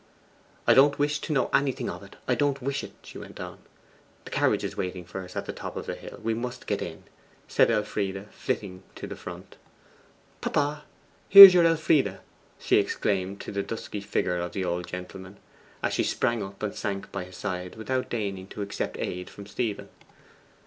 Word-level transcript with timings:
'I 0.65 0.73
don't 0.73 0.97
wish 0.97 1.19
to 1.19 1.31
know 1.31 1.47
anything 1.53 1.87
of 1.87 2.01
it; 2.01 2.15
I 2.27 2.33
don't 2.33 2.59
wish 2.59 2.83
it,' 2.83 2.95
she 3.03 3.19
went 3.19 3.39
on. 3.39 3.59
'The 4.25 4.31
carriage 4.31 4.63
is 4.63 4.75
waiting 4.75 5.05
for 5.05 5.23
us 5.23 5.35
at 5.35 5.45
the 5.45 5.53
top 5.53 5.75
of 5.75 5.85
the 5.85 5.93
hill; 5.93 6.19
we 6.23 6.33
must 6.33 6.65
get 6.65 6.81
in;' 6.81 7.03
and 7.59 7.69
Elfride 7.69 8.25
flitted 8.31 8.81
to 8.95 9.05
the 9.05 9.15
front. 9.15 9.57
'Papa, 10.41 10.85
here 11.29 11.43
is 11.43 11.53
your 11.53 11.65
Elfride!' 11.67 12.17
she 12.57 12.77
exclaimed 12.77 13.39
to 13.41 13.51
the 13.51 13.61
dusky 13.61 14.01
figure 14.01 14.39
of 14.39 14.53
the 14.53 14.65
old 14.65 14.87
gentleman, 14.87 15.37
as 15.83 15.93
she 15.93 16.03
sprang 16.03 16.41
up 16.41 16.63
and 16.63 16.73
sank 16.73 17.11
by 17.11 17.23
his 17.25 17.37
side 17.37 17.75
without 17.75 18.09
deigning 18.09 18.47
to 18.47 18.63
accept 18.63 18.97
aid 18.97 19.29
from 19.29 19.45
Stephen. 19.45 19.87